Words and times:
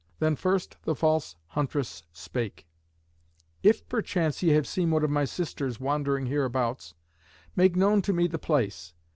Then 0.17 0.35
first 0.35 0.77
the 0.81 0.95
false 0.95 1.35
huntress 1.49 2.01
spake, 2.11 2.65
"If 3.61 3.87
perchance 3.87 4.41
ye 4.41 4.49
have 4.53 4.65
seen 4.65 4.89
one 4.89 5.03
of 5.03 5.11
my 5.11 5.25
sisters 5.25 5.79
wandering 5.79 6.25
hereabouts, 6.25 6.95
make 7.55 7.75
known 7.75 8.01
to 8.01 8.11
me 8.13 8.25
the 8.25 8.39
place. 8.39 8.95